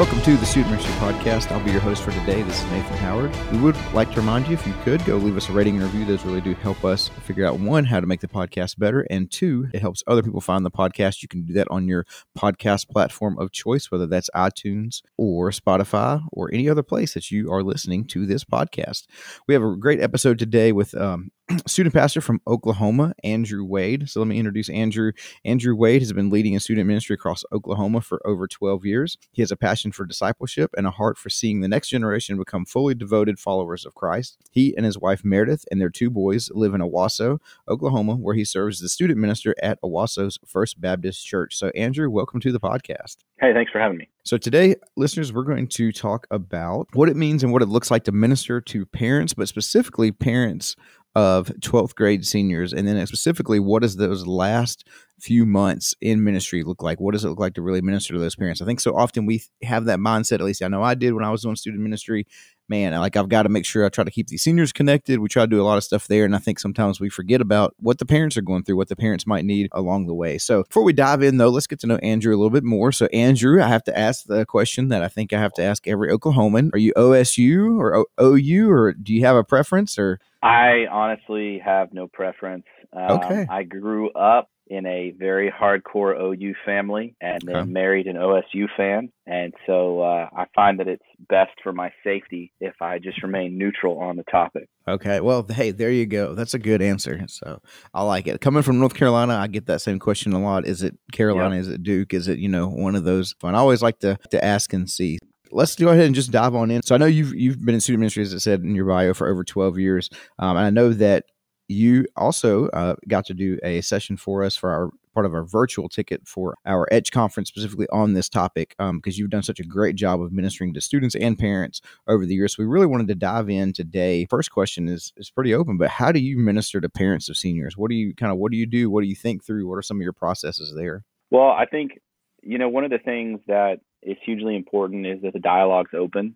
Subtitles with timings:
[0.00, 1.52] Welcome to the Student Ministry Podcast.
[1.52, 2.40] I'll be your host for today.
[2.40, 3.36] This is Nathan Howard.
[3.52, 5.84] We would like to remind you, if you could, go leave us a rating and
[5.84, 6.06] review.
[6.06, 9.30] Those really do help us figure out one, how to make the podcast better, and
[9.30, 11.20] two, it helps other people find the podcast.
[11.20, 16.22] You can do that on your podcast platform of choice, whether that's iTunes or Spotify
[16.32, 19.06] or any other place that you are listening to this podcast.
[19.46, 21.30] We have a great episode today with um,
[21.66, 24.08] student pastor from Oklahoma, Andrew Wade.
[24.08, 25.12] So let me introduce Andrew.
[25.44, 29.18] Andrew Wade has been leading a student ministry across Oklahoma for over 12 years.
[29.32, 32.64] He has a passion for discipleship and a heart for seeing the next generation become
[32.64, 34.38] fully devoted followers of Christ.
[34.50, 37.38] He and his wife Meredith and their two boys live in Owasso,
[37.68, 41.56] Oklahoma, where he serves as the student minister at Owasso's First Baptist Church.
[41.56, 43.16] So, Andrew, welcome to the podcast.
[43.40, 44.08] Hey, thanks for having me.
[44.22, 47.90] So, today, listeners, we're going to talk about what it means and what it looks
[47.90, 50.76] like to minister to parents, but specifically parents
[51.14, 54.86] of 12th grade seniors and then specifically what does those last
[55.18, 57.00] few months in ministry look like?
[57.00, 58.62] What does it look like to really minister to those parents?
[58.62, 61.24] I think so often we have that mindset at least i know i did when
[61.24, 62.26] i was doing student ministry
[62.70, 65.18] man like i've got to make sure i try to keep these seniors connected.
[65.18, 67.40] We try to do a lot of stuff there and i think sometimes we forget
[67.40, 70.38] about what the parents are going through what the parents might need along the way.
[70.38, 72.92] So before we dive in though let's get to know andrew a little bit more.
[72.92, 75.86] So andrew i have to ask the question that i think i have to ask
[75.86, 76.72] every oklahoman.
[76.72, 80.20] Are you osu or o- ou or do you have a preference or?
[80.42, 82.64] I honestly have no preference.
[82.94, 83.46] Um, okay.
[83.50, 89.10] I grew up in a very hardcore OU family and then married an OSU fan.
[89.26, 93.58] And so uh, I find that it's best for my safety if I just remain
[93.58, 94.68] neutral on the topic.
[94.86, 95.20] Okay.
[95.20, 96.36] Well, hey, there you go.
[96.36, 97.24] That's a good answer.
[97.26, 97.60] So
[97.92, 98.40] I like it.
[98.40, 100.64] Coming from North Carolina, I get that same question a lot.
[100.64, 101.56] Is it Carolina?
[101.56, 102.14] Is it Duke?
[102.14, 103.34] Is it, you know, one of those?
[103.42, 105.18] And I always like to, to ask and see.
[105.50, 106.82] Let's go ahead and just dive on in.
[106.84, 109.14] So I know you've you've been in student ministry, as I said in your bio,
[109.14, 111.24] for over twelve years, um, and I know that
[111.70, 115.44] you also uh, got to do a session for us for our part of our
[115.44, 119.64] virtual ticket for our Edge conference, specifically on this topic, because you've done such a
[119.64, 122.56] great job of ministering to students and parents over the years.
[122.56, 124.26] So we really wanted to dive in today.
[124.26, 127.76] First question is is pretty open, but how do you minister to parents of seniors?
[127.76, 128.90] What do you kind of what do you do?
[128.90, 129.68] What do you think through?
[129.68, 131.04] What are some of your processes there?
[131.30, 132.00] Well, I think,
[132.42, 136.34] you know, one of the things that is hugely important is that the dialogue's open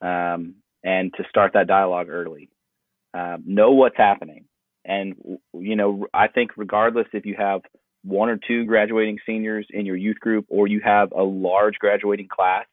[0.00, 2.48] um, and to start that dialogue early.
[3.14, 4.44] Um, know what's happening.
[4.88, 5.14] And,
[5.52, 7.60] you know, I think regardless if you have
[8.02, 12.28] one or two graduating seniors in your youth group or you have a large graduating
[12.28, 12.64] class,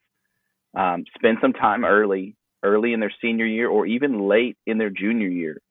[0.76, 4.90] um, spend some time early, early in their senior year or even late in their
[4.90, 5.62] junior year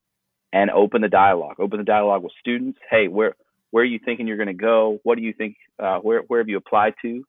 [0.52, 1.56] and open the dialogue.
[1.58, 2.78] Open the dialogue with students.
[2.90, 3.34] Hey, where,
[3.70, 5.00] where are you thinking you're going to go?
[5.02, 5.56] What do you think?
[5.82, 7.24] Uh, where where have you applied to?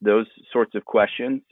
[0.00, 1.42] Those sorts of questions,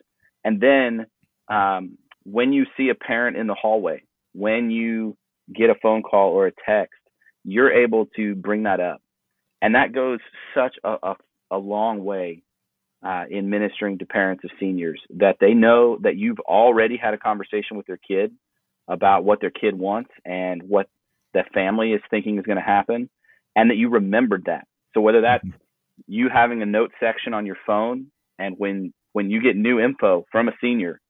[0.43, 1.07] and then
[1.49, 5.19] um, when you see a parent in the hallway, when you
[5.55, 7.01] get a phone call or a text,
[7.45, 9.01] you're able to bring that up,
[9.61, 10.21] and that goes
[10.55, 11.17] such a a,
[11.51, 12.43] a long way
[13.05, 17.19] uh, in ministering to parents of seniors that they know that you've already had a
[17.19, 18.33] conversation with their kid
[18.89, 20.89] about what their kid wants and what
[21.35, 23.09] the family is thinking is going to happen
[23.57, 24.67] and that you remembered that.
[24.95, 25.47] So whether that's
[26.07, 28.07] you having a note section on your phone
[28.39, 31.01] and when when you get new info from a senior,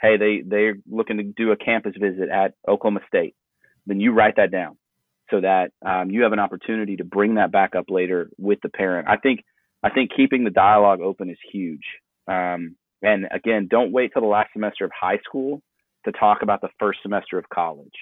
[0.00, 3.34] hey, they they're looking to do a campus visit at Oklahoma State,
[3.86, 4.76] then you write that down
[5.30, 8.68] so that um, you have an opportunity to bring that back up later with the
[8.68, 9.08] parent.
[9.08, 9.40] I think
[9.82, 11.84] I think keeping the dialogue open is huge.
[12.26, 15.60] Um, and again, don't wait till the last semester of high school
[16.06, 17.92] to talk about the first semester of college.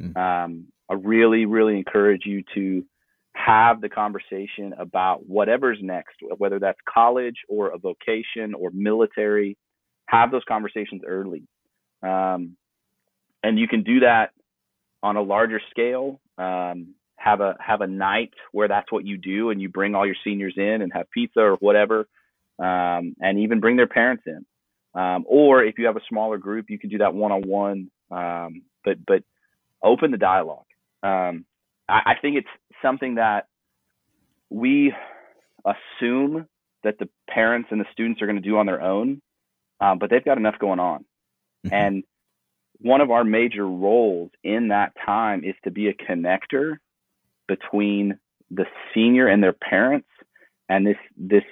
[0.00, 0.16] Mm.
[0.16, 2.84] Um, I really, really encourage you to
[3.34, 9.56] have the conversation about whatever's next, whether that's college or a vocation or military.
[10.06, 11.44] Have those conversations early.
[12.02, 12.56] Um,
[13.42, 14.30] and you can do that
[15.02, 16.20] on a larger scale.
[16.36, 20.06] Um, have a have a night where that's what you do, and you bring all
[20.06, 22.08] your seniors in and have pizza or whatever,
[22.58, 24.46] um, and even bring their parents in.
[24.94, 27.90] Um, or if you have a smaller group, you can do that one on one.
[28.84, 29.22] But but
[29.82, 30.64] open the dialogue.
[31.02, 31.44] Um,
[31.88, 32.48] I, I think it's
[32.82, 33.46] something that
[34.50, 34.94] we
[35.64, 36.46] assume
[36.84, 39.20] that the parents and the students are going to do on their own,
[39.80, 41.04] um, but they've got enough going on.
[41.66, 41.72] Mhm.
[41.72, 42.04] And
[42.80, 46.78] one of our major roles in that time is to be a connector
[47.46, 48.18] between
[48.50, 48.64] the
[48.94, 50.08] senior and their parents
[50.68, 51.44] and this this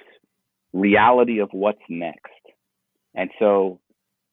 [0.73, 2.31] reality of what's next.
[3.15, 3.79] And so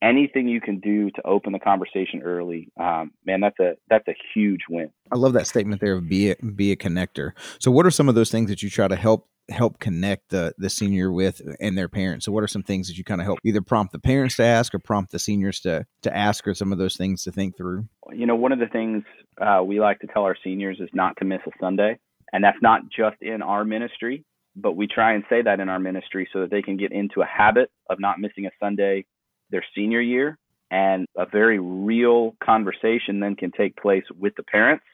[0.03, 4.15] anything you can do to open the conversation early, um, man, that's a that's a
[4.35, 4.91] huge win.
[5.11, 7.33] I love that statement there of be a, be a connector.
[7.59, 10.55] So, what are some of those things that you try to help help connect the
[10.59, 12.27] the senior with and their parents?
[12.27, 14.45] So, what are some things that you kind of help either prompt the parents to
[14.45, 17.57] ask or prompt the seniors to to ask, or some of those things to think
[17.57, 17.87] through?
[18.13, 19.05] You know, one of the things
[19.41, 21.99] uh, we like to tell our seniors is not to miss a Sunday,
[22.33, 24.25] and that's not just in our ministry,
[24.57, 27.23] but we try and say that in our ministry so that they can get into
[27.23, 29.05] a habit of not missing a Sunday
[29.51, 30.39] their senior year
[30.71, 34.85] and a very real conversation then can take place with the parents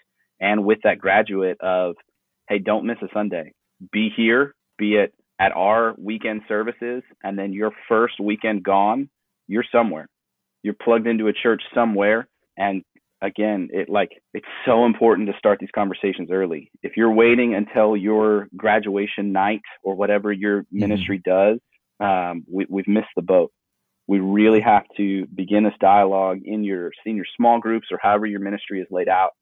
[0.40, 1.94] and with that graduate of
[2.48, 3.52] hey don't miss a sunday
[3.92, 9.08] be here be it at our weekend services and then your first weekend gone
[9.50, 10.06] you're somewhere.
[10.62, 12.82] You're plugged into a church somewhere and
[13.20, 16.70] again it like it's so important to start these conversations early.
[16.82, 20.78] If you're waiting until your graduation night or whatever your mm-hmm.
[20.78, 21.58] ministry does
[21.98, 23.52] um, we, we've missed the boat.
[24.06, 28.40] We really have to begin this dialogue in your senior small groups or however your
[28.40, 29.32] ministry is laid out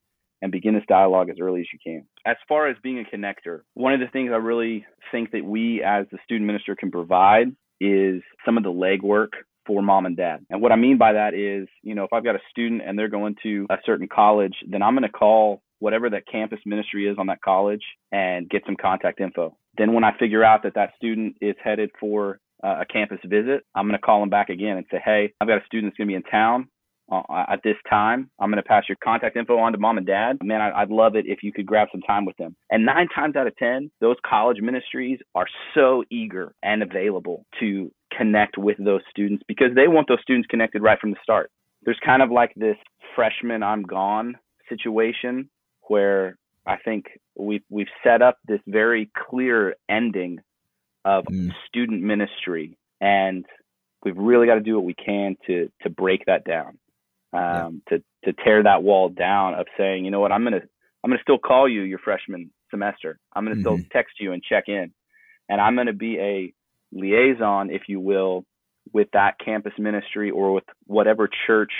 [0.42, 2.04] and begin this dialogue as early as you can.
[2.26, 5.82] As far as being a connector, one of the things I really think that we
[5.82, 7.48] as the student minister can provide
[7.80, 9.30] is some of the legwork
[9.66, 10.44] for mom and dad.
[10.50, 12.98] And what I mean by that is, you know, if I've got a student and
[12.98, 17.06] they're going to a certain college, then I'm going to call whatever that campus ministry
[17.06, 19.56] is on that college and get some contact info.
[19.76, 23.62] Then when I figure out that that student is headed for uh, a campus visit,
[23.74, 25.98] I'm going to call them back again and say, hey, I've got a student that's
[25.98, 26.68] going to be in town
[27.10, 28.30] uh, at this time.
[28.38, 30.38] I'm going to pass your contact info on to mom and dad.
[30.42, 32.56] Man, I, would love it if you could grab some time with them.
[32.70, 37.90] And nine times out of 10, those college ministries are so eager and available to
[38.16, 41.50] connect with those students because they want those students connected right from the start.
[41.82, 42.76] There's kind of like this
[43.14, 44.36] freshman I'm gone
[44.68, 45.48] situation
[45.82, 47.06] where I think
[47.36, 50.40] we've we've set up this very clear ending
[51.04, 51.50] of mm.
[51.66, 53.46] student ministry, and
[54.04, 56.78] we've really got to do what we can to to break that down,
[57.32, 57.98] um, yeah.
[57.98, 60.62] to to tear that wall down of saying, you know what, I'm gonna
[61.04, 63.18] I'm gonna still call you your freshman semester.
[63.34, 63.62] I'm gonna mm-hmm.
[63.62, 64.92] still text you and check in,
[65.48, 66.52] and I'm gonna be a
[66.92, 68.44] liaison, if you will,
[68.92, 71.72] with that campus ministry or with whatever church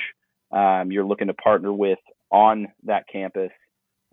[0.53, 1.99] um, you're looking to partner with
[2.31, 3.51] on that campus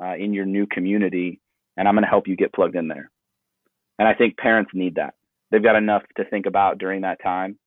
[0.03, 1.39] uh, in your new community,
[1.77, 3.09] and I'm going to help you get plugged in there.
[3.97, 5.13] And I think parents need that.
[5.51, 7.57] They've got enough to think about during that time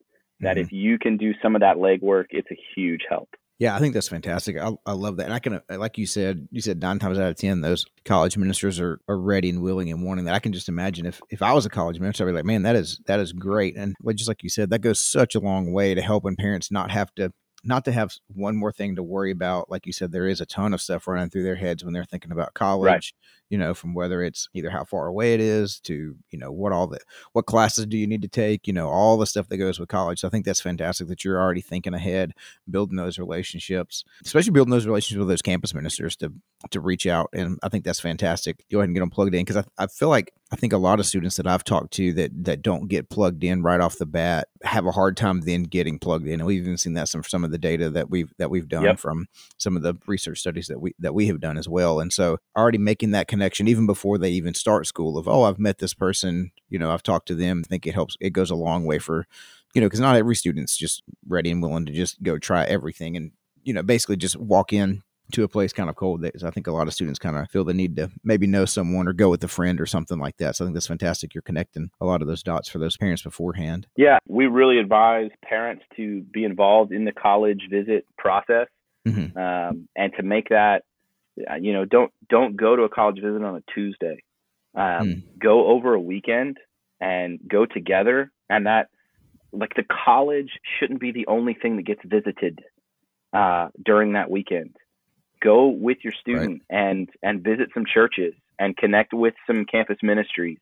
[0.41, 0.61] that mm-hmm.
[0.61, 3.31] if you can do some of that legwork, it's a huge help.
[3.59, 4.57] Yeah, I think that's fantastic.
[4.57, 5.25] I, I love that.
[5.25, 7.85] And I can, uh, like you said, you said nine times out of 10, those
[8.05, 10.35] college ministers are, are ready and willing and wanting that.
[10.35, 12.63] I can just imagine if, if I was a college minister, I'd be like, man,
[12.63, 13.77] that is, that is great.
[13.77, 16.93] And just like you said, that goes such a long way to helping parents not
[16.93, 17.33] have to
[17.65, 19.71] not to have one more thing to worry about.
[19.71, 22.05] Like you said, there is a ton of stuff running through their heads when they're
[22.05, 22.87] thinking about college.
[22.87, 23.13] Right.
[23.51, 26.73] You know, from whether it's either how far away it is to you know what
[26.73, 26.99] all the
[27.33, 28.67] what classes do you need to take.
[28.67, 30.21] You know, all the stuff that goes with college.
[30.21, 32.33] So I think that's fantastic that you're already thinking ahead,
[32.71, 36.33] building those relationships, especially building those relationships with those campus ministers to
[36.71, 37.31] to reach out.
[37.33, 38.65] And I think that's fantastic.
[38.71, 40.79] Go ahead and get them plugged in because I, I feel like I think a
[40.79, 43.99] lot of students that I've talked to that that don't get plugged in right off
[43.99, 46.35] the bat have a hard time then getting plugged in.
[46.35, 48.85] And we've even seen that from some of the data that we've that we've done
[48.85, 48.99] yep.
[48.99, 52.01] from some of the research studies that we that we have done as well.
[52.01, 55.59] And so already making that connection even before they even start school of oh I've
[55.59, 57.63] met this person, you know I've talked to them.
[57.65, 58.17] I think it helps.
[58.21, 59.27] It goes a long way for
[59.75, 63.17] you know because not every student's just ready and willing to just go try everything
[63.17, 63.33] and
[63.65, 65.03] you know basically just walk in
[65.33, 66.23] to a place kind of cold.
[66.23, 68.65] That I think a lot of students kind of feel the need to maybe know
[68.65, 70.57] someone or go with a friend or something like that.
[70.57, 71.35] So I think that's fantastic.
[71.35, 73.87] You're connecting a lot of those dots for those parents beforehand.
[73.97, 78.69] Yeah, we really advise parents to be involved in the college visit process
[79.07, 79.37] mm-hmm.
[79.39, 80.83] um, and to make that.
[81.51, 84.23] Uh, you know, don't don't go to a college visit on a Tuesday.
[84.75, 85.23] Um, mm.
[85.39, 86.59] Go over a weekend
[87.01, 88.89] and go together, and that
[89.53, 92.61] like the college shouldn't be the only thing that gets visited
[93.33, 94.77] uh, during that weekend
[95.43, 96.79] go with your student right.
[96.79, 100.59] and and visit some churches and connect with some campus ministries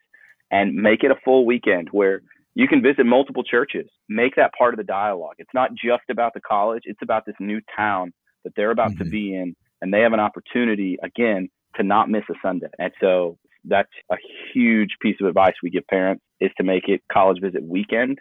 [0.51, 2.23] and make it a full weekend where
[2.55, 6.35] you can visit multiple churches make that part of the dialogue it's not just about
[6.35, 8.13] the college it's about this new town
[8.45, 9.05] that they're about mm-hmm.
[9.05, 12.93] to be in and they have an opportunity again to not miss a sunday and
[13.01, 14.17] so that's a
[14.55, 18.19] huge piece of advice we give parents is to make it college visit weekend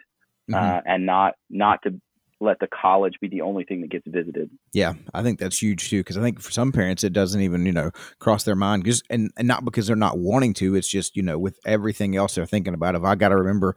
[0.50, 0.54] mm-hmm.
[0.54, 2.00] uh, and not not to
[2.40, 4.50] let the college be the only thing that gets visited.
[4.72, 7.66] Yeah, I think that's huge too because I think for some parents it doesn't even
[7.66, 10.74] you know cross their mind because and, and not because they're not wanting to.
[10.74, 12.94] It's just you know with everything else they're thinking about.
[12.94, 13.74] If I got to remember,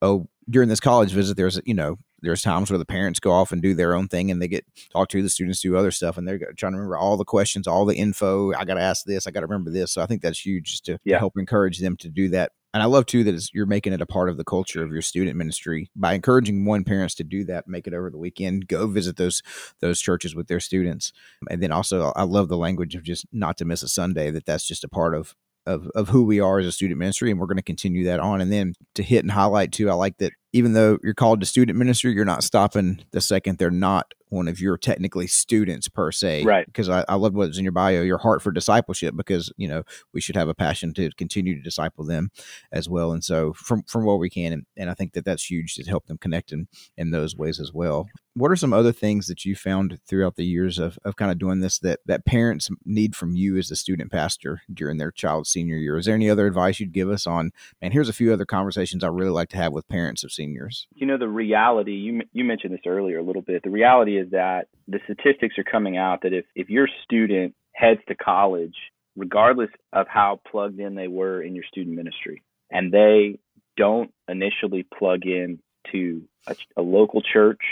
[0.00, 3.52] oh, during this college visit, there's you know there's times where the parents go off
[3.52, 6.16] and do their own thing and they get talk to the students do other stuff
[6.16, 9.04] and they're trying to remember all the questions all the info i got to ask
[9.04, 11.16] this i got to remember this so i think that's huge just to, yeah.
[11.16, 14.00] to help encourage them to do that and I love too that you're making it
[14.00, 17.44] a part of the culture of your student ministry by encouraging one parents to do
[17.44, 19.42] that, make it over the weekend, go visit those
[19.80, 21.12] those churches with their students,
[21.50, 24.30] and then also I love the language of just not to miss a Sunday.
[24.30, 25.34] That that's just a part of
[25.66, 28.20] of of who we are as a student ministry, and we're going to continue that
[28.20, 28.40] on.
[28.40, 31.46] And then to hit and highlight too, I like that even though you're called to
[31.46, 36.10] student ministry, you're not stopping the second they're not one of your technically students per
[36.10, 36.44] se.
[36.44, 36.64] Right.
[36.64, 39.82] Because I, I love what's in your bio, your heart for discipleship, because, you know,
[40.14, 42.30] we should have a passion to continue to disciple them
[42.72, 43.12] as well.
[43.12, 45.84] And so from, from what we can, and, and I think that that's huge to
[45.84, 48.08] help them connect in, in those ways as well.
[48.34, 51.38] What are some other things that you found throughout the years of, of kind of
[51.38, 55.50] doing this that, that parents need from you as a student pastor during their child's
[55.50, 55.98] senior year?
[55.98, 57.50] Is there any other advice you'd give us on,
[57.82, 60.86] and here's a few other conversations I really like to have with parents of seniors?
[60.94, 63.62] You know, the reality, you, you mentioned this earlier a little bit.
[63.62, 68.00] The reality is that the statistics are coming out that if, if your student heads
[68.08, 68.74] to college,
[69.16, 73.38] regardless of how plugged in they were in your student ministry, and they
[73.76, 75.58] don't initially plug in
[75.92, 77.62] to a, a local church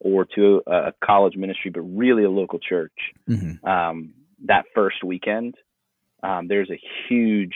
[0.00, 2.92] or to a, a, college ministry, but really a local church,
[3.28, 3.64] mm-hmm.
[3.66, 4.14] um,
[4.46, 5.54] that first weekend,
[6.22, 7.54] um, there's a huge,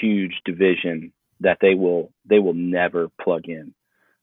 [0.00, 3.74] huge division that they will they will never plug in.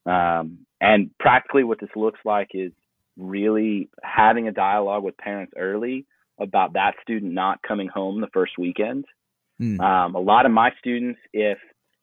[0.06, 2.72] Um, and practically, what this looks like is
[3.18, 6.06] really having a dialogue with parents early
[6.40, 9.06] about that student not coming home the first weekend.
[9.62, 9.80] Mm.
[9.80, 11.58] Um, a lot of my students, if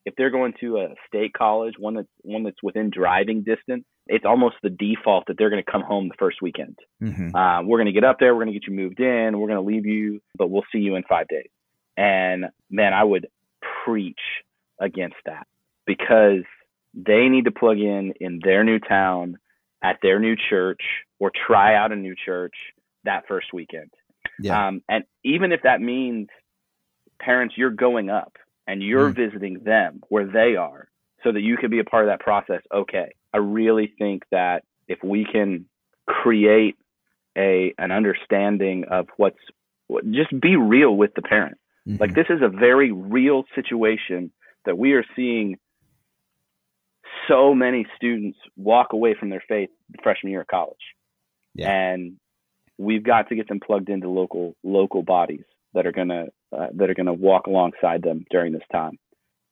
[0.05, 4.25] if they're going to a state college, one that's one that's within driving distance, it's
[4.25, 6.79] almost the default that they're going to come home the first weekend.
[7.03, 7.35] Mm-hmm.
[7.35, 9.49] Uh, we're going to get up there, we're going to get you moved in, we're
[9.49, 11.49] going to leave you, but we'll see you in five days.
[11.97, 13.27] And man, I would
[13.85, 14.21] preach
[14.81, 15.47] against that
[15.87, 16.45] because
[16.97, 19.39] they need to plug in in their new town
[19.83, 20.81] at their new church
[21.21, 22.55] or try out a new church
[23.05, 23.91] that first weekend.
[24.41, 24.69] Yeah.
[24.69, 26.29] Um, and even if that means
[27.21, 28.37] parents, you're going up
[28.67, 29.17] and you're mm.
[29.17, 30.89] visiting them where they are
[31.23, 33.15] so that you can be a part of that process, okay.
[33.33, 35.67] I really think that if we can
[36.07, 36.77] create
[37.37, 39.39] a an understanding of what's
[40.11, 41.59] just be real with the parent.
[41.87, 42.01] Mm-hmm.
[42.01, 44.31] Like this is a very real situation
[44.65, 45.59] that we are seeing
[47.29, 50.77] so many students walk away from their faith the freshman year of college.
[51.55, 51.71] Yeah.
[51.71, 52.17] And
[52.79, 56.91] we've got to get them plugged into local local bodies that are gonna uh, that
[56.91, 58.99] are gonna walk alongside them during this time.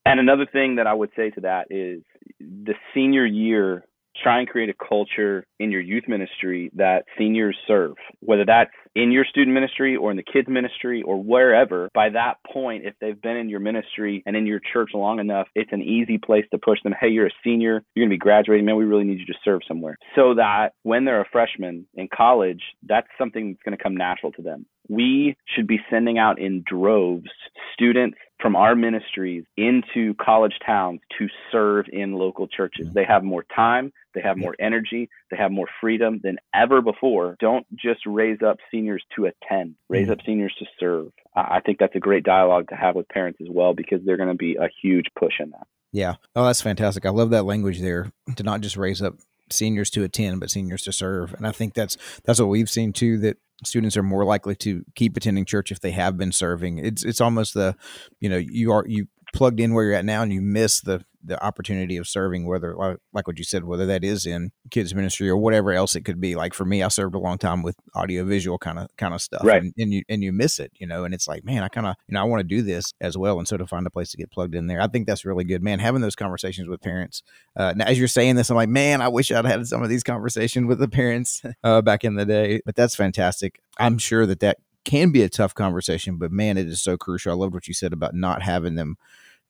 [0.06, 2.02] And another thing that I would say to that is
[2.40, 3.84] the senior year
[4.22, 9.10] try and create a culture in your youth ministry that seniors serve, whether that's in
[9.10, 11.88] your student ministry or in the kids ministry or wherever.
[11.94, 15.48] By that point, if they've been in your ministry and in your church long enough,
[15.54, 16.94] it's an easy place to push them.
[16.98, 18.76] Hey, you're a senior, you're going to be graduating, man.
[18.76, 19.96] We really need you to serve somewhere.
[20.14, 24.32] So that when they're a freshman in college, that's something that's going to come natural
[24.32, 24.66] to them.
[24.88, 27.30] We should be sending out in droves
[27.72, 32.92] students from our ministries into college towns to serve in local churches.
[32.92, 37.36] They have more time, they have more energy, they have more freedom than ever before.
[37.40, 40.12] Don't just raise up seniors to attend, raise mm-hmm.
[40.12, 41.12] up seniors to serve.
[41.34, 44.28] I think that's a great dialogue to have with parents as well because they're going
[44.28, 45.66] to be a huge push in that.
[45.92, 46.16] Yeah.
[46.34, 47.06] Oh, that's fantastic.
[47.06, 49.14] I love that language there to not just raise up
[49.50, 52.94] seniors to attend but seniors to serve and i think that's that's what we've seen
[52.94, 56.78] too that students are more likely to keep attending church if they have been serving.
[56.78, 57.76] It's it's almost the,
[58.20, 61.04] you know, you are you plugged in where you're at now and you miss the
[61.26, 64.94] the opportunity of serving whether like, like what you said whether that is in kids
[64.94, 67.62] ministry or whatever else it could be like for me i served a long time
[67.62, 69.62] with audio visual kind of kind of stuff right.
[69.62, 71.86] and, and you and you miss it you know and it's like man i kind
[71.86, 73.90] of you know i want to do this as well and so to find a
[73.90, 76.68] place to get plugged in there i think that's really good man having those conversations
[76.68, 77.22] with parents
[77.56, 79.88] uh, now as you're saying this i'm like man i wish i'd had some of
[79.88, 84.26] these conversations with the parents uh, back in the day but that's fantastic i'm sure
[84.26, 87.32] that that can be a tough conversation, but man, it is so crucial.
[87.32, 88.96] I loved what you said about not having them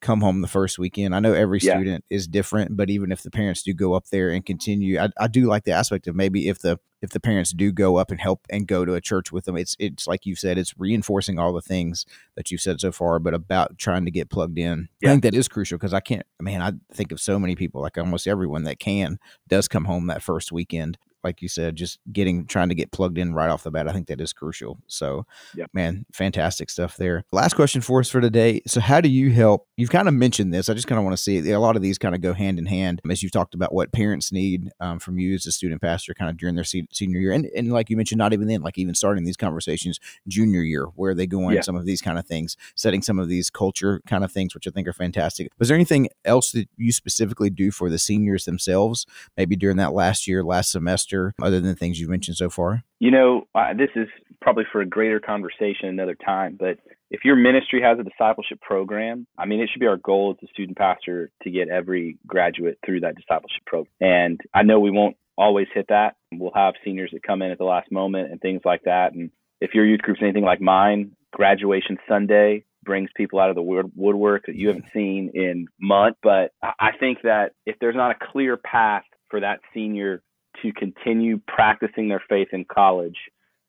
[0.05, 1.15] come home the first weekend.
[1.15, 1.75] I know every yeah.
[1.75, 5.09] student is different, but even if the parents do go up there and continue, I,
[5.19, 8.11] I, do like the aspect of maybe if the if the parents do go up
[8.11, 10.79] and help and go to a church with them, it's it's like you said, it's
[10.79, 12.05] reinforcing all the things
[12.37, 14.89] that you've said so far, but about trying to get plugged in.
[15.01, 15.09] Yeah.
[15.09, 17.81] I think that is crucial because I can't, man, I think of so many people,
[17.81, 19.19] like almost everyone that can
[19.49, 23.19] does come home that first weekend like you said, just getting trying to get plugged
[23.19, 23.89] in right off the bat.
[23.89, 24.79] I think that is crucial.
[24.87, 25.71] So, yep.
[25.73, 27.25] man, fantastic stuff there.
[27.33, 28.61] Last question for us for today.
[28.67, 29.67] So, how do you help?
[29.77, 30.69] You've kind of mentioned this.
[30.69, 32.59] I just kind of want to see a lot of these kind of go hand
[32.59, 35.81] in hand as you've talked about what parents need um, from you as a student
[35.81, 38.63] pastor, kind of during their senior year, and, and like you mentioned, not even then,
[38.63, 41.61] like even starting these conversations junior year, where they go on yeah.
[41.63, 44.67] some of these kind of things, setting some of these culture kind of things, which
[44.67, 45.51] I think are fantastic.
[45.59, 49.93] Was there anything else that you specifically do for the seniors themselves, maybe during that
[49.93, 51.14] last year, last semester?
[51.43, 52.83] Other than the things you've mentioned so far?
[52.99, 54.09] You know, uh, this is
[54.41, 56.79] probably for a greater conversation another time, but
[57.11, 60.49] if your ministry has a discipleship program, I mean, it should be our goal as
[60.49, 63.93] a student pastor to get every graduate through that discipleship program.
[64.01, 66.17] And I know we won't always hit that.
[66.33, 69.13] We'll have seniors that come in at the last moment and things like that.
[69.13, 69.31] And
[69.61, 74.47] if your youth group's anything like mine, graduation Sunday, brings people out of the woodwork
[74.47, 76.19] that you haven't seen in months.
[76.23, 80.23] But I think that if there's not a clear path for that senior
[80.63, 83.17] to continue practicing their faith in college,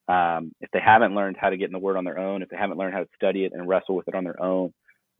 [0.08, 2.50] um, if they haven't learned how to get in the Word on their own, if
[2.50, 4.74] they haven't learned how to study it and wrestle with it on their own,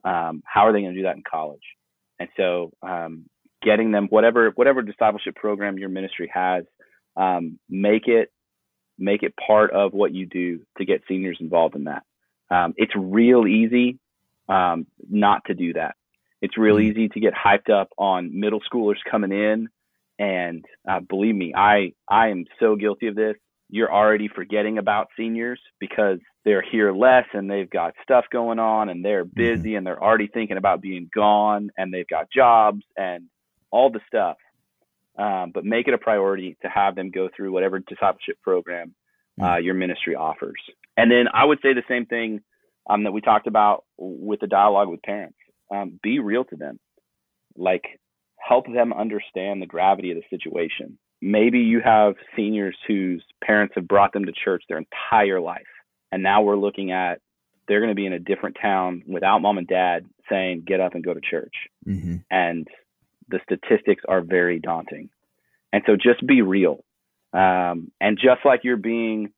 [0.04, 1.62] um, how are they going to do that in college?
[2.18, 3.24] And so, um,
[3.62, 6.64] getting them whatever whatever discipleship program your ministry has,
[7.16, 8.30] um, make it
[8.98, 12.02] make it part of what you do to get seniors involved in that.
[12.50, 13.98] Um, it's real easy
[14.48, 15.96] um, not to do that.
[16.40, 16.98] It's real mm-hmm.
[16.98, 19.68] easy to get hyped up on middle schoolers coming in,
[20.18, 23.36] and uh, believe me, I I am so guilty of this.
[23.68, 28.88] You're already forgetting about seniors because they're here less and they've got stuff going on
[28.88, 33.24] and they're busy and they're already thinking about being gone and they've got jobs and
[33.72, 34.36] all the stuff.
[35.18, 38.94] Um, but make it a priority to have them go through whatever discipleship program
[39.40, 39.64] uh, mm-hmm.
[39.64, 40.60] your ministry offers.
[40.96, 42.42] And then I would say the same thing
[42.88, 45.38] um, that we talked about with the dialogue with parents.
[45.70, 46.78] Um, be real to them,
[47.56, 47.98] like
[48.46, 50.98] help them understand the gravity of the situation.
[51.20, 55.62] Maybe you have seniors whose parents have brought them to church their entire life,
[56.12, 57.20] and now we're looking at
[57.66, 60.94] they're going to be in a different town without mom and dad saying get up
[60.94, 61.54] and go to church,
[61.86, 62.16] mm-hmm.
[62.30, 62.68] and
[63.28, 65.10] the statistics are very daunting.
[65.72, 66.84] And so just be real.
[67.32, 69.32] Um, and just like you're being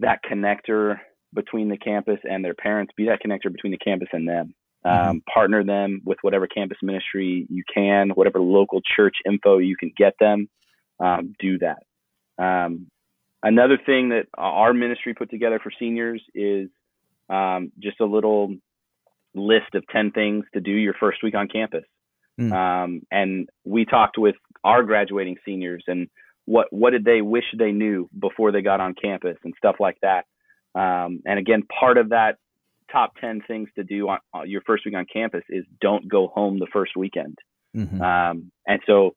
[0.00, 0.98] that connector
[1.34, 4.54] between the campus and their parents, be that connector between the campus and them.
[4.84, 5.18] Um, mm-hmm.
[5.32, 10.14] Partner them with whatever campus ministry you can, whatever local church info you can get
[10.20, 10.48] them.
[11.00, 11.82] Um, do that.
[12.42, 12.88] Um,
[13.42, 16.68] another thing that our ministry put together for seniors is
[17.28, 18.54] um, just a little
[19.34, 21.84] list of 10 things to do your first week on campus.
[22.40, 22.52] Mm.
[22.52, 26.08] Um, and we talked with our graduating seniors and
[26.44, 29.98] what what did they wish they knew before they got on campus and stuff like
[30.02, 30.24] that.
[30.74, 32.38] Um, and again, part of that
[32.90, 36.28] top 10 things to do on, on, your first week on campus is don't go
[36.28, 37.38] home the first weekend.
[37.76, 38.00] Mm-hmm.
[38.00, 39.14] Um, and so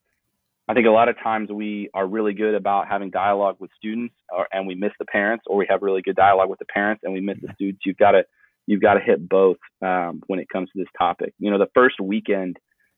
[0.68, 4.16] I think a lot of times we are really good about having dialogue with students
[4.32, 7.02] or, and we miss the parents or we have really good dialogue with the parents
[7.04, 7.82] and we miss the students.
[7.86, 8.24] You've got to,
[8.68, 11.34] you've got to hit both um, when it comes to this topic.
[11.40, 12.58] You know, the first weekend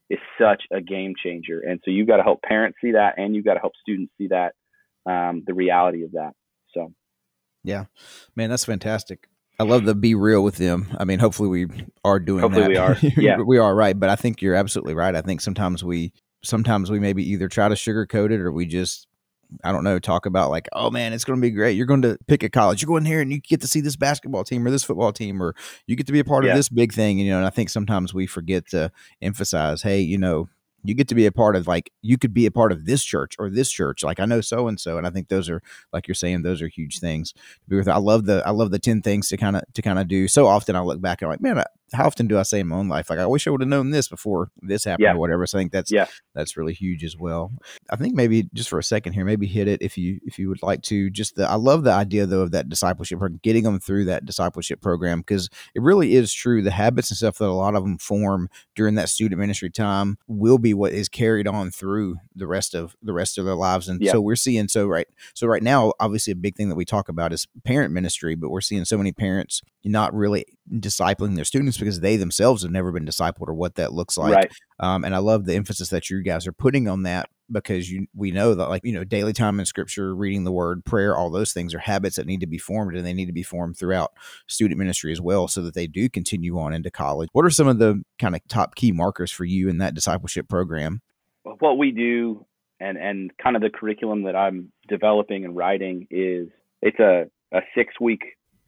[0.09, 1.61] is such a game changer.
[1.61, 4.13] And so you've got to help parents see that and you've got to help students
[4.17, 4.53] see that,
[5.09, 6.33] um, the reality of that.
[6.73, 6.93] So,
[7.63, 7.85] yeah,
[8.35, 9.27] man, that's fantastic.
[9.59, 10.95] I love the be real with them.
[10.99, 11.67] I mean, hopefully we
[12.03, 12.69] are doing hopefully that.
[12.69, 12.97] we are.
[13.17, 13.97] Yeah, we are right.
[13.99, 15.15] But I think you're absolutely right.
[15.15, 16.11] I think sometimes we,
[16.43, 19.07] sometimes we maybe either try to sugarcoat it or we just
[19.63, 21.77] I don't know, talk about like, oh man, it's going to be great.
[21.77, 22.81] You're going to pick a college.
[22.81, 25.41] You're going here and you get to see this basketball team or this football team,
[25.41, 25.55] or
[25.87, 26.51] you get to be a part yeah.
[26.51, 27.19] of this big thing.
[27.19, 30.49] And, you know, and I think sometimes we forget to emphasize, hey, you know,
[30.83, 33.03] you get to be a part of like you could be a part of this
[33.03, 35.61] church or this church like i know so and so and i think those are
[35.91, 38.71] like you're saying those are huge things to be with i love the i love
[38.71, 40.27] the 10 things to kind of to kind of do.
[40.27, 42.67] So often i look back and i'm like man how often do I say in
[42.67, 45.13] my own life, like I wish I would have known this before this happened yeah.
[45.13, 45.45] or whatever.
[45.45, 46.07] So I think that's yeah.
[46.33, 47.51] that's really huge as well.
[47.89, 50.49] I think maybe just for a second here, maybe hit it if you if you
[50.49, 51.09] would like to.
[51.09, 54.25] Just the I love the idea though of that discipleship program, getting them through that
[54.25, 56.61] discipleship program because it really is true.
[56.61, 60.17] The habits and stuff that a lot of them form during that student ministry time
[60.27, 63.87] will be what is carried on through the rest of the rest of their lives.
[63.87, 64.11] And yeah.
[64.11, 67.09] so we're seeing so right so right now, obviously a big thing that we talk
[67.09, 71.77] about is parent ministry, but we're seeing so many parents not really discipling their students
[71.83, 74.33] because they themselves have never been discipled or what that looks like.
[74.33, 74.51] Right.
[74.79, 78.07] Um, and I love the emphasis that you guys are putting on that because you
[78.15, 81.29] we know that like you know daily time in scripture, reading the word, prayer, all
[81.29, 83.77] those things are habits that need to be formed and they need to be formed
[83.77, 84.13] throughout
[84.47, 87.29] student ministry as well, so that they do continue on into college.
[87.33, 90.49] What are some of the kind of top key markers for you in that discipleship
[90.49, 91.01] program?
[91.43, 92.45] What we do
[92.79, 96.47] and and kind of the curriculum that I'm developing and writing is
[96.81, 98.21] it's a a six week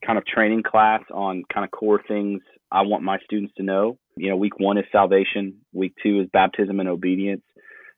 [0.06, 3.97] kind of training class on kind of core things I want my students to know.
[4.17, 7.43] You know, week one is salvation, week two is baptism and obedience.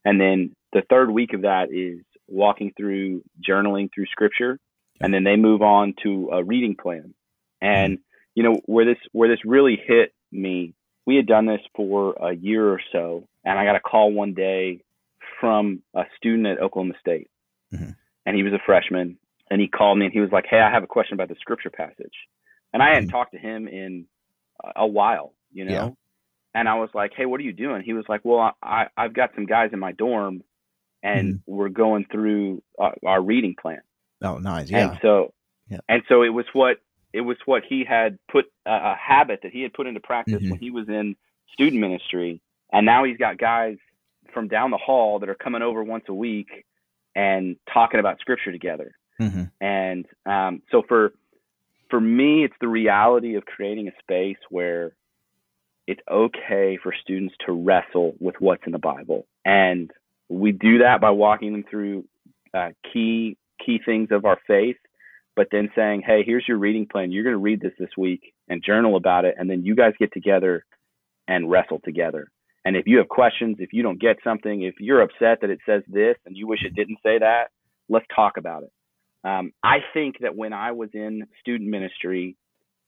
[0.03, 4.59] And then the third week of that is walking through journaling through scripture.
[4.99, 7.13] And then they move on to a reading plan.
[7.61, 7.99] And,
[8.35, 10.73] you know, where this where this really hit me,
[11.05, 14.33] we had done this for a year or so, and I got a call one
[14.33, 14.81] day
[15.39, 17.29] from a student at Oklahoma State.
[17.73, 17.91] Mm-hmm.
[18.25, 19.17] And he was a freshman
[19.49, 21.35] and he called me and he was like, "Hey, I have a question about the
[21.39, 22.13] scripture passage,"
[22.73, 23.11] and I hadn't mm-hmm.
[23.11, 24.05] talked to him in
[24.75, 25.71] a while, you know.
[25.71, 25.89] Yeah.
[26.53, 29.13] And I was like, "Hey, what are you doing?" He was like, "Well, I I've
[29.13, 30.43] got some guys in my dorm,
[31.03, 31.55] and mm-hmm.
[31.55, 33.81] we're going through uh, our reading plan."
[34.21, 34.69] Oh, nice.
[34.69, 34.91] Yeah.
[34.91, 35.33] And so,
[35.69, 35.79] yeah.
[35.87, 36.77] and so it was what
[37.13, 40.35] it was what he had put uh, a habit that he had put into practice
[40.35, 40.51] mm-hmm.
[40.51, 41.15] when he was in
[41.53, 42.41] student ministry,
[42.71, 43.77] and now he's got guys
[44.33, 46.65] from down the hall that are coming over once a week
[47.15, 48.91] and talking about scripture together.
[49.19, 49.43] Mm-hmm.
[49.61, 51.13] And um, so for
[51.89, 54.95] for me, it's the reality of creating a space where
[55.87, 59.25] it's okay for students to wrestle with what's in the Bible.
[59.45, 59.91] And
[60.29, 62.05] we do that by walking them through
[62.53, 64.77] uh, key key things of our faith,
[65.35, 67.11] but then saying, "Hey, here's your reading plan.
[67.11, 69.93] You're going to read this this week and journal about it, and then you guys
[69.97, 70.65] get together
[71.27, 72.29] and wrestle together."
[72.65, 75.59] And if you have questions, if you don't get something, if you're upset that it
[75.65, 77.45] says this and you wish it didn't say that,
[77.87, 78.71] let's talk about it.
[79.23, 82.35] Um, I think that when I was in student ministry,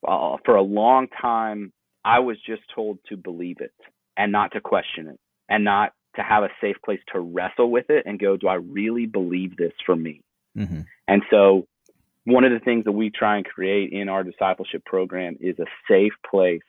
[0.07, 1.73] uh, for a long time,
[2.05, 3.73] I was just told to believe it
[4.15, 7.89] and not to question it and not to have a safe place to wrestle with
[7.89, 10.21] it and go, do I really believe this for me?
[10.57, 10.81] Mm-hmm.
[11.07, 11.67] And so,
[12.25, 15.65] one of the things that we try and create in our discipleship program is a
[15.89, 16.61] safe place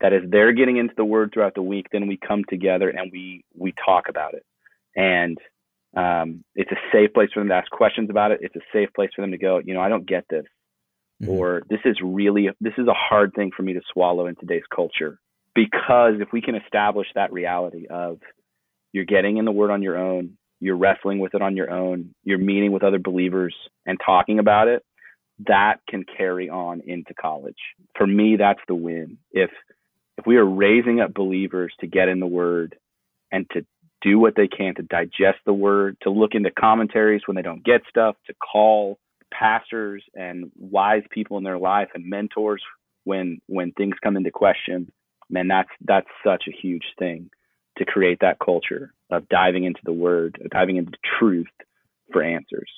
[0.00, 3.12] that as they're getting into the word throughout the week, then we come together and
[3.12, 4.44] we we talk about it.
[4.96, 5.38] And
[5.96, 8.40] um, it's a safe place for them to ask questions about it.
[8.42, 10.44] It's a safe place for them to go, you know, I don't get this.
[11.22, 11.32] Mm-hmm.
[11.32, 14.62] Or this is really this is a hard thing for me to swallow in today's
[14.74, 15.18] culture.
[15.54, 18.20] Because if we can establish that reality of
[18.92, 22.14] you're getting in the word on your own, you're wrestling with it on your own,
[22.24, 24.84] you're meeting with other believers and talking about it,
[25.46, 27.58] that can carry on into college.
[27.96, 29.18] For me, that's the win.
[29.32, 29.50] If
[30.16, 32.76] if we are raising up believers to get in the word
[33.32, 33.64] and to
[34.02, 37.64] do what they can to digest the word, to look into commentaries when they don't
[37.64, 38.98] get stuff, to call
[39.32, 42.62] pastors and wise people in their life and mentors
[43.04, 44.90] when when things come into question,
[45.28, 47.30] man, that's that's such a huge thing
[47.78, 51.46] to create that culture of diving into the word, diving into truth
[52.12, 52.70] for answers.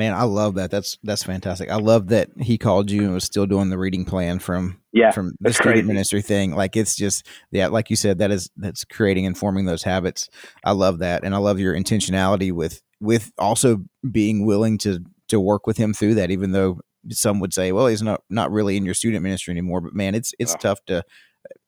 [0.00, 0.70] Man, I love that.
[0.70, 1.68] That's that's fantastic.
[1.68, 5.10] I love that he called you and was still doing the reading plan from yeah
[5.10, 5.86] from the student crazy.
[5.86, 6.54] ministry thing.
[6.56, 10.30] Like it's just yeah, like you said, that is that's creating and forming those habits.
[10.64, 15.38] I love that, and I love your intentionality with with also being willing to to
[15.38, 16.30] work with him through that.
[16.30, 19.82] Even though some would say, well, he's not not really in your student ministry anymore.
[19.82, 20.58] But man, it's it's oh.
[20.62, 21.04] tough to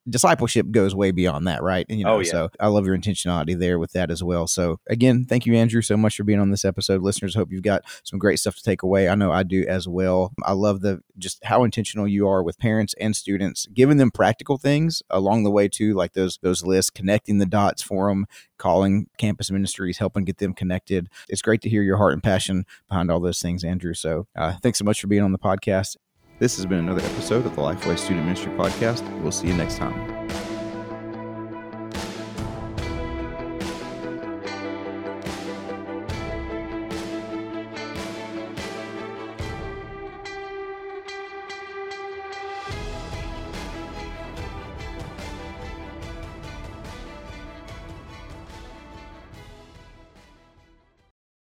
[0.09, 1.85] discipleship goes way beyond that, right?
[1.89, 2.31] And, you know, oh, yeah.
[2.31, 4.47] so I love your intentionality there with that as well.
[4.47, 7.01] So again, thank you, Andrew, so much for being on this episode.
[7.01, 9.07] Listeners, hope you've got some great stuff to take away.
[9.09, 10.33] I know I do as well.
[10.43, 14.57] I love the just how intentional you are with parents and students, giving them practical
[14.57, 18.25] things along the way too, like those those lists, connecting the dots for them,
[18.57, 21.09] calling campus ministries, helping get them connected.
[21.29, 23.93] It's great to hear your heart and passion behind all those things, Andrew.
[23.93, 25.95] So uh, thanks so much for being on the podcast.
[26.39, 29.03] This has been another episode of the Lifeway Student Ministry Podcast.
[29.21, 29.93] We'll see you next time.